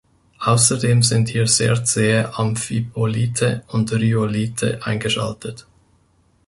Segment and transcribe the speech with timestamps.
[0.39, 5.67] Außerdem sind hier sehr zähe Amphibolite und Rhyolithe eingeschaltet.